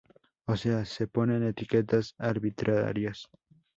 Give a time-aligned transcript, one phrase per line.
[0.47, 3.29] O sea, se ponen etiquetas arbitrarias.